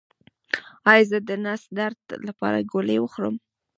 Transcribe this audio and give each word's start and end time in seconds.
ایا 0.91 1.03
زه 1.09 1.17
د 1.29 1.31
نس 1.45 1.61
درد 1.77 2.01
لپاره 2.27 2.67
ګولۍ 2.71 2.97
وخورم؟ 3.01 3.35